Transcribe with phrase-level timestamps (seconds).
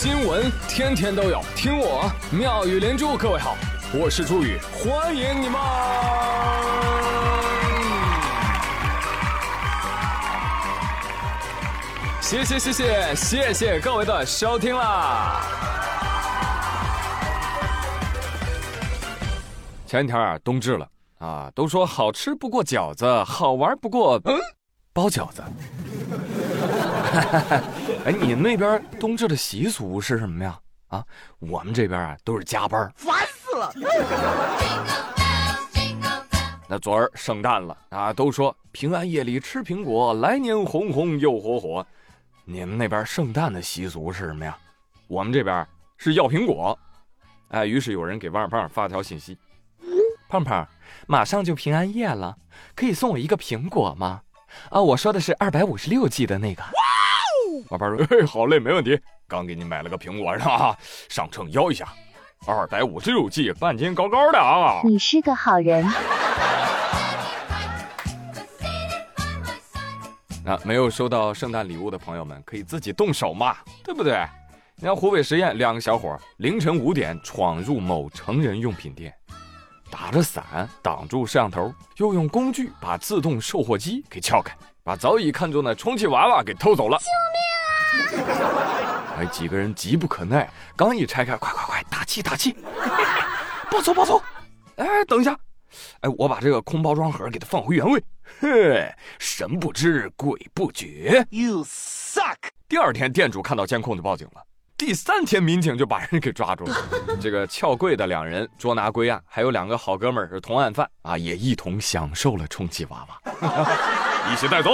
[0.00, 3.16] 新闻天天都有，听我妙语连珠。
[3.16, 3.56] 各位好，
[3.92, 5.60] 我是朱宇，欢迎你们！
[12.20, 15.42] 谢谢谢谢谢谢各位的收听啦！
[19.84, 20.86] 前几天啊，冬至了
[21.18, 24.38] 啊，都说好吃不过饺子，好玩不过嗯
[24.92, 25.42] 包饺子。
[28.04, 30.58] 哎，你们那边冬至的习俗是什么呀？
[30.88, 31.04] 啊，
[31.38, 33.72] 我们这边啊都是加班，烦死了。
[36.68, 41.86] 那昨儿圣诞了啊，都说平安夜里吃苹果，来年红红又火火。
[42.44, 44.56] 你们那边圣诞的习俗是什么呀？
[45.06, 45.66] 我们这边
[45.96, 46.78] 是要苹果。
[47.48, 49.38] 哎，于是有人给王胖发条信息：
[50.28, 50.66] 胖胖，
[51.06, 52.36] 马上就平安夜了，
[52.74, 54.22] 可以送我一个苹果吗？
[54.70, 56.62] 啊，我说的是二百五十六 G 的那个。
[57.70, 58.98] 老板说：“嘿，好嘞，没问题。
[59.26, 60.76] 刚给你买了个苹果，是吧？
[61.08, 61.86] 上秤腰一下，
[62.46, 65.86] 二百五十六 G，半斤高高的啊。”你是个好人。
[70.44, 74.26] 那没有收到圣诞礼物的朋友们，可以自己动手嘛，对不对？
[74.76, 79.12] 你看湖北十堰两个小伙凌晨五点闯入某成人用品店，
[79.90, 86.98] 打着伞挡住摄像头，又用工具把自动售货机给撬开，把早已看中的充气娃娃给偷走了。
[88.10, 89.14] 救命啊！
[89.18, 92.54] 哎，几个人急不可耐，刚一拆开，快快快，打气打气，
[93.70, 94.22] 报仇报仇！
[94.76, 95.36] 哎，等一下，
[96.00, 98.02] 哎，我把这个空包装盒给它放回原位。
[98.40, 102.36] 嘿，神不知鬼不觉，You suck！
[102.68, 104.42] 第二天店主看到监控就报警了，
[104.78, 106.76] 第三天民警就把人给抓住了。
[107.20, 113.20] 这个撬柜的两人捉拿归案，还有两个好哥们儿是同案犯啊，也一同享受了充气娃娃，
[114.32, 114.70] 一起带走。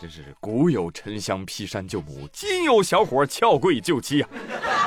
[0.00, 4.28] 真是古有沉香劈山救母，今有小伙撬柜救妻呀！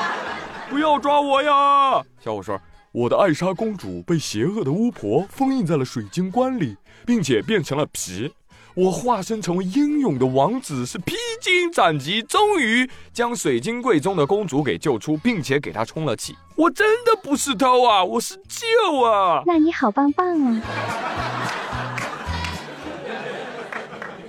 [0.68, 2.02] 不要抓我呀！
[2.20, 2.60] 小伙说。
[2.92, 8.30] 我的艾莎公主被邪恶的巫婆封印在了水晶棺里，并且变成了皮。
[8.74, 16.34] 我化身成为英勇的王子，是披荆斩棘，终于将水晶柜中的公主给救出，并且给她充了气。
[16.56, 19.42] 我真的不是偷啊，我是救啊！
[19.44, 20.62] 那你好棒棒啊！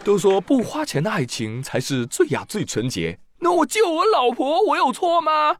[0.04, 5.56] 都说不花钱的爱情才是最呀最纯洁，那我救我老婆，我有错吗？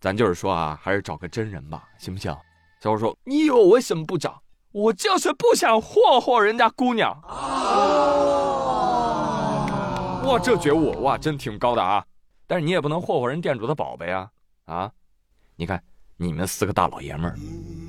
[0.00, 2.36] 咱就是说啊，还是找个真人吧，行不行？
[2.82, 4.42] 小伙说：“你以为我为什么不找？
[4.74, 7.16] 我就是不想霍霍人家姑娘。”
[10.26, 12.04] 哇，这觉悟哇，真挺高的啊！
[12.48, 14.28] 但是你也不能霍霍人店主的宝贝啊！
[14.64, 14.90] 啊，
[15.54, 15.80] 你看
[16.16, 17.38] 你们四个大老爷们儿，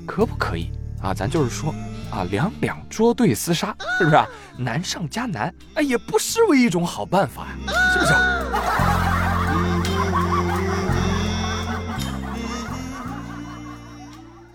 [0.06, 0.70] 可不可以
[1.02, 1.12] 啊？
[1.12, 1.74] 咱就是说
[2.12, 4.16] 啊，两两捉对厮杀，是不是？
[4.56, 7.56] 难上加难，哎，也不失为一种好办法呀，
[7.92, 8.12] 是不是？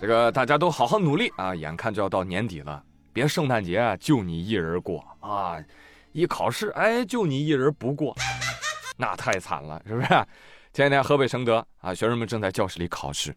[0.02, 1.54] 这个大家都好好努力啊！
[1.54, 5.64] 眼看就要到年底了，别圣诞节就你一人过啊！
[6.12, 8.16] 一考试，哎，就你一人不过，
[8.98, 10.08] 那太惨了，是不是？
[10.74, 13.32] 前几天河北承德啊，学生们正在教室里考试，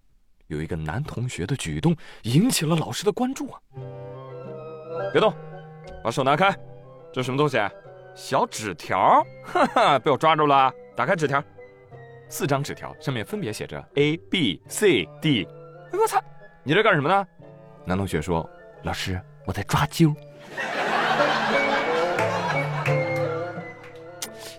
[0.46, 3.60] 有一个男同学的举动引起了老师的关注啊！
[5.12, 5.34] 别动，
[6.02, 6.56] 把手拿开，
[7.12, 7.58] 这什么东西？
[8.14, 10.72] 小纸条，哈哈，被我抓住了！
[10.96, 11.44] 打开纸条，
[12.30, 15.46] 四张纸条，上面分别写着 A、B、C、D。
[15.92, 16.18] 哎我操！
[16.66, 17.26] 你这干什么呢？
[17.84, 18.48] 男同学说
[18.84, 20.14] ：“老师，我在抓阄。”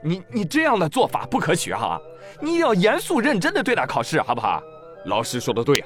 [0.03, 1.99] 你你这样的做法不可取哈！
[2.39, 4.61] 你要严肃认真的对待考试，好不好？
[5.05, 5.85] 老师说的对呀，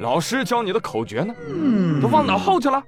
[0.00, 1.32] 老师教你的口诀呢，
[2.02, 2.82] 都忘脑后去了。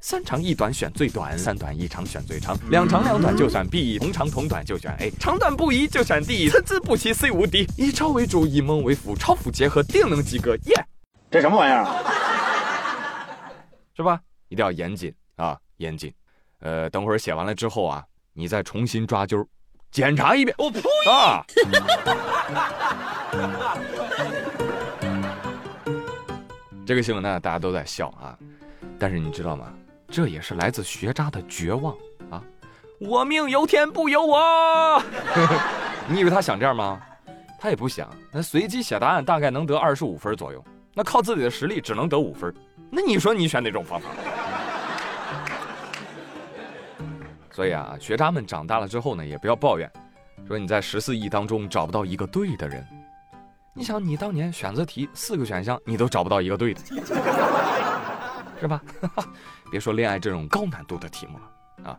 [0.00, 10.86] 三长一短选最短，三短一长选最长，两长两短就选 B，同长同短就选 A，长短不一就选 D，参差不齐 C 无敌，以超为主，以蒙为辅，超辅结合定能及格，耶！
[11.30, 11.84] 这什么玩意儿？
[13.96, 14.20] 是吧？
[14.48, 16.12] 一定要严谨啊，严谨。
[16.58, 19.46] 呃，等会儿写完了之后啊，你再重新抓阄，
[19.92, 20.54] 检查一遍。
[20.58, 20.80] 我呸！
[21.08, 21.46] 啊！
[26.84, 28.36] 这个新闻呢，大家都在笑啊，
[28.98, 29.72] 但是你知道吗？
[30.08, 31.94] 这也是来自学渣的绝望
[32.28, 32.42] 啊！
[32.98, 35.00] 我命由天不由我。
[36.10, 37.00] 你以为他想这样吗？
[37.60, 38.10] 他也不想。
[38.32, 40.64] 那随机写答案大概能得二十五分左右。
[41.00, 42.54] 那靠自己的实力只能得五分，
[42.90, 44.10] 那你说你选哪种方法？
[47.50, 49.90] 所以啊，学渣们长大了之后呢，也不要抱怨，
[50.46, 52.86] 说你在十四亿当中找不到一个对的人。
[53.72, 56.80] 你想，你当年选择题四个选项你都找不到一个对的，
[58.60, 58.82] 是吧？
[59.72, 61.98] 别说恋爱这种高难度的题目了啊。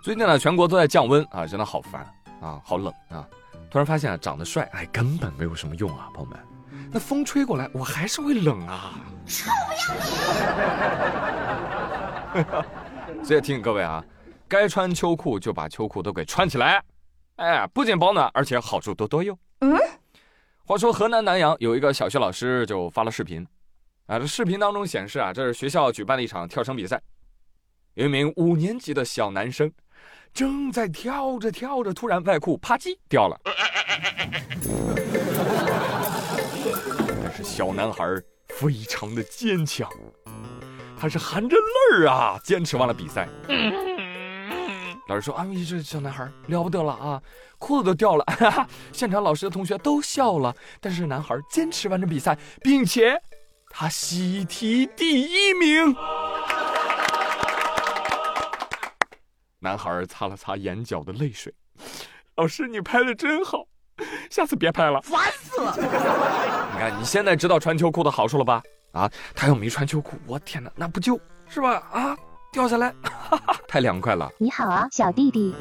[0.00, 2.06] 最近呢，全国都在降温啊，真的好烦。
[2.40, 3.26] 啊，好冷啊！
[3.68, 6.38] 突然发现啊，长得帅，哎，根本没有什么用啊，朋友们。
[6.92, 8.94] 那风吹过来，我还是会冷啊！
[9.26, 9.72] 臭不
[12.38, 12.64] 要脸！
[13.24, 14.04] 所以提醒各位啊，
[14.46, 16.82] 该穿秋裤就把秋裤都给穿起来，
[17.36, 19.38] 哎，不仅保暖，而且好处多多哟。
[19.60, 19.78] 嗯。
[20.64, 23.46] 话说河南南阳有一个小学老师就发了视频，
[24.06, 27.00] 啊，这视频当中显示啊，这是学校举办的一场跳绳比赛，
[27.94, 29.70] 有一名五年级的小男生
[30.34, 33.40] 正在跳着跳着，突然外裤啪叽掉了。
[37.56, 38.04] 是小男孩
[38.48, 39.90] 非常的坚强，
[41.00, 43.26] 他是含着泪儿啊，坚持完了比赛。
[45.08, 47.22] 老师说：“啊，这小男孩了不得了啊，
[47.58, 53.18] 裤子都掉了。”哈哈现场老师的同学都笑了，但是男孩坚持完成比赛，并且
[53.70, 55.96] 他喜提第一名。
[59.60, 61.54] 男孩擦了擦眼角的泪水，
[62.34, 63.66] 老师，你拍的真好。
[64.30, 65.74] 下次别拍了，烦死了！
[66.72, 68.62] 你看你现在知道穿秋裤的好处了吧？
[68.92, 71.82] 啊，他又没穿秋裤，我天哪，那不就是吧？
[71.92, 72.16] 啊，
[72.52, 74.30] 掉下来，哈哈太凉快了。
[74.38, 75.54] 你好啊，小弟弟。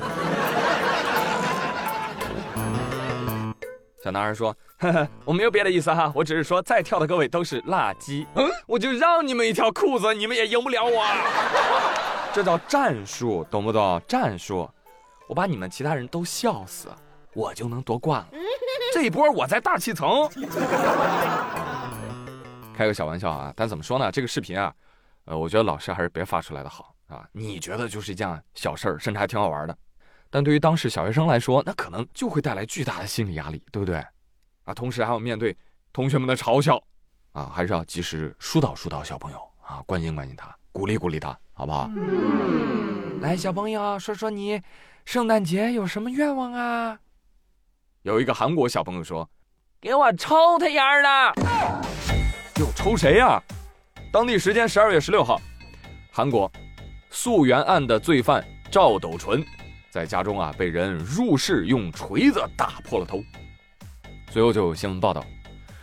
[4.04, 8.24] 小男孩说：“呵呵，我没有别的意思哈，我只是说在跳的各位都是垃圾。
[8.36, 11.04] 嗯，我就让你们一条裤子，你们也赢不了我。
[12.32, 14.00] 这叫战术，懂不懂？
[14.08, 14.70] 战术，
[15.28, 16.88] 我把你们其他人都笑死。”
[17.36, 18.30] 我就能夺冠了，
[18.94, 20.28] 这一波我在大气层。
[22.74, 24.12] 开个小玩笑啊，但怎么说呢？
[24.12, 24.74] 这个视频啊，
[25.26, 27.28] 呃，我觉得老师还是别发出来的好啊。
[27.32, 29.78] 你觉得就是一件小事儿，甚至还挺好玩的，
[30.30, 33.98] 但对于当时小学生来说，那可能就会带来巨大的心理压力，对不对？
[34.64, 35.56] 啊，同时还要面对
[35.94, 36.82] 同学们的嘲笑，
[37.34, 41.90] 啊，还是要及时疏导疏导小朋友啊，关心关心他，鼓励鼓励他，好不好？
[43.22, 44.62] 来，小朋友说说你
[45.06, 47.00] 圣诞节有什么愿望啊？
[48.06, 49.28] 有一个韩国小朋友说
[49.82, 51.42] ：“给我抽他丫的！”
[52.62, 53.42] 又抽谁呀？
[54.14, 55.42] 当地时间十二月十六号，
[56.12, 56.50] 韩国
[57.10, 59.44] 溯源案的罪犯赵斗淳
[59.90, 63.24] 在家中啊被人入室用锤子打破了头。
[64.30, 65.26] 随后就有新闻报道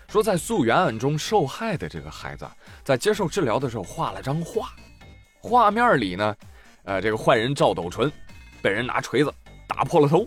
[0.06, 2.46] 说，在溯源案中受害的这个孩子
[2.84, 4.68] 在接受治疗的时候画了张画，
[5.40, 6.36] 画面里呢，
[6.84, 8.08] 呃，这个坏人赵斗淳
[8.62, 9.34] 被人拿锤子
[9.66, 10.24] 打破了头。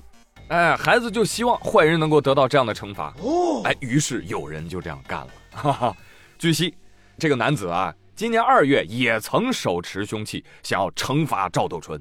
[0.49, 3.11] 哎，孩子就希望坏人能够得到这样的惩罚。
[3.19, 5.27] 哦，哎，于是有人就这样干了。
[5.51, 5.97] 哈哈，
[6.37, 6.75] 据悉，
[7.17, 11.99] 这个男子啊，今年二月也曾手持凶器想要惩罚赵斗淳，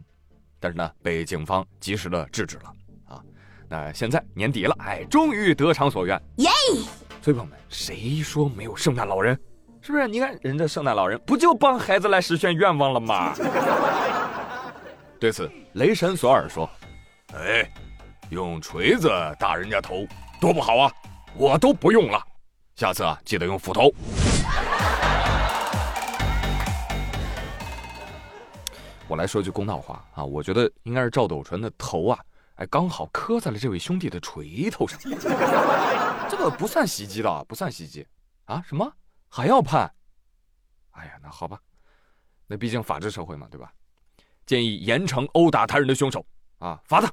[0.61, 2.73] 但是呢，被警方及时的制止了。
[3.07, 3.23] 啊，
[3.67, 6.21] 那现在年底了，哎，终于得偿所愿。
[6.37, 6.51] 耶！
[7.23, 9.41] 所以朋友们，谁说没有圣诞老人？
[9.81, 10.07] 是不是？
[10.07, 13.35] 你看人家圣诞老人不就帮孩子来实现愿望了吗？
[15.19, 16.69] 对此，雷神索尔说
[17.33, 17.67] ：“哎。”
[18.35, 19.09] 用锤子
[19.39, 20.05] 打人家头
[20.41, 20.93] 多不好啊！
[21.37, 22.21] 我都不用了，
[22.75, 23.95] 下次啊记得用斧头。
[29.07, 32.19] 我来说句公道话啊，我觉得应该是赵斗淳的头啊，
[32.57, 34.99] 哎，刚好磕在了这位兄弟的锤头上。
[36.29, 38.05] 这个不算袭击的，不算袭击
[38.47, 38.61] 啊？
[38.67, 38.93] 什么
[39.29, 39.89] 还要判？
[40.91, 41.61] 哎呀，那好吧，
[42.49, 43.73] 那毕竟法治社会嘛，对吧？
[44.45, 46.27] 建议严惩殴打他人的凶手
[46.59, 47.09] 啊，罚他。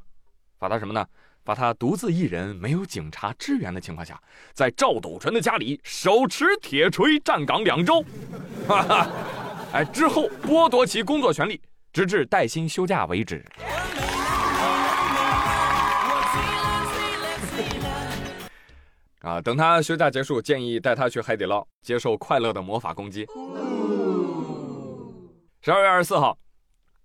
[0.61, 1.03] 罚他什么呢？
[1.43, 4.21] 罚他独自一人，没有警察支援的情况下，
[4.53, 8.05] 在赵斗淳的家里手持铁锤站岗两周，
[8.67, 9.07] 哈哈，
[9.73, 11.59] 哎，之后剥夺其工作权利，
[11.91, 13.43] 直至带薪休假为止。
[19.21, 23.25] 啊，等他休假结束，建议带他去海底捞接受快乐的魔法攻击。
[25.63, 26.37] 十二月二十四号，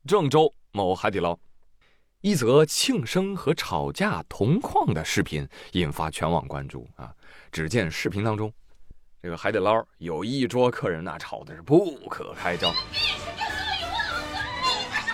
[0.06, 1.34] 郑州某海底捞。
[2.26, 7.08] 一则庆生和吵架同框的视频引发全网关注啊！
[7.52, 8.52] 只见视频当中，
[9.22, 12.74] 这个海底捞有一桌客人那吵的是不可开交，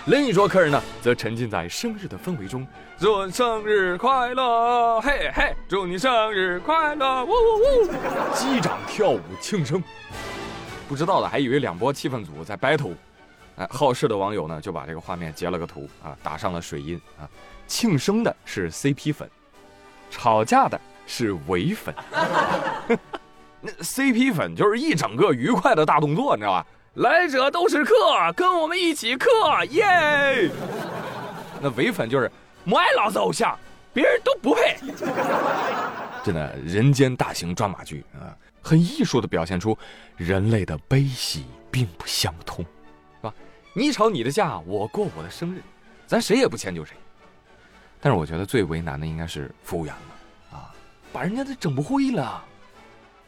[0.07, 2.67] 另一桌客人呢则沉浸在生日的氛围中，
[2.97, 7.87] 祝生日快乐，嘿嘿，祝你生日快乐，呜呜呜，
[8.35, 9.85] 击掌跳舞庆生，
[10.89, 12.95] 不知道的还以为两波气氛组在 battle。
[13.57, 17.29] 哎，好事的网友呢就把这个画面截了个图啊，打上了水印啊。
[17.67, 19.31] 庆生的是 CP 粉，
[20.11, 21.95] 吵架的是伪粉。
[23.61, 26.67] 那 CP 粉就是一整个愉快的大动作，你知道吧？
[26.95, 27.95] 来者都是客，
[28.37, 29.31] 跟我们一起客，
[29.71, 30.51] 耶！
[31.61, 32.31] 那伪粉就是
[32.65, 33.59] 母爱老子偶像，
[33.95, 34.77] 别人都不配。
[36.23, 39.79] 真的，人间大型抓马剧啊，很艺术的表现出
[40.17, 42.63] 人类的悲喜并不相通。
[43.75, 45.63] 你吵你的架，我过我的生日，
[46.07, 46.95] 咱谁也不迁就谁。
[48.01, 50.75] 但是我觉得最为难的应该是服务员了，啊，
[51.13, 52.45] 把人家都整不会了。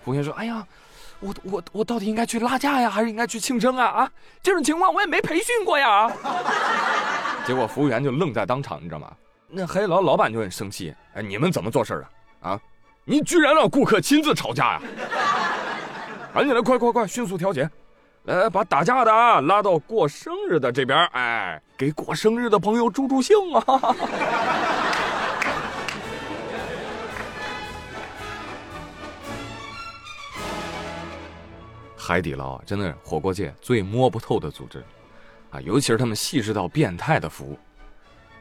[0.05, 0.67] 服务员说：“哎呀，
[1.21, 3.87] 我我我到底应该去拉架呀，还是应该去庆生啊？
[3.87, 6.13] 啊，这种情况我也没培训过呀。”
[7.47, 9.11] 结果服务员就愣在当场，你知道吗？
[9.49, 12.61] 那海底捞老板就很生气：“哎，你们怎么做事的啊？
[13.05, 14.83] 你居然让顾客亲自吵架呀！
[16.35, 17.71] 赶紧来，快快快，迅速调解。”
[18.25, 23.62] 来，把打架的啊拉到过生日的这边，哎，给过生日的朋友助助兴啊！
[31.97, 34.83] 海底捞真的是火锅界最摸不透的组织
[35.50, 37.59] 啊，尤其是他们细致到变态的服务。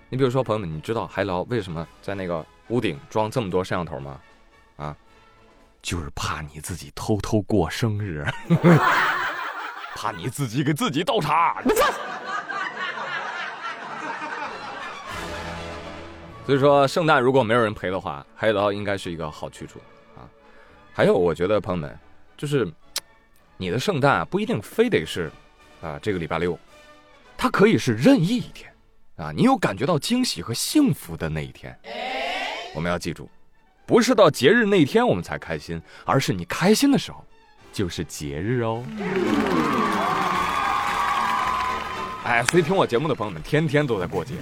[0.08, 4.18] 你比如说，朋友们，你知道海底捞为什么在那个屋顶装这么多摄像头吗？
[4.78, 4.96] 啊，
[5.82, 8.25] 就是怕你自己偷偷过生日。
[9.96, 11.62] 怕你自己给自己倒茶，
[16.46, 19.80] 所以说，圣诞如果没有人陪的话，海底捞应该是一个好去处
[20.18, 20.28] 啊。
[20.94, 21.98] 还有，我觉得朋友们，
[22.36, 22.70] 就是
[23.56, 25.32] 你的圣诞不一定非得是
[25.82, 26.60] 啊这个礼拜六，
[27.38, 28.70] 它可以是任意一天
[29.16, 29.32] 啊。
[29.32, 31.74] 你有感觉到惊喜和幸福的那一天，
[32.76, 33.30] 我们要记住，
[33.86, 37.26] 不是到节日那天我们才开心，而是你开心的时候。
[37.74, 38.84] 就是节日哦。
[42.24, 44.36] 哎所以听我节目的朋友们天天都在过节。